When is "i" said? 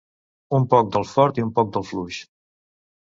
1.41-1.45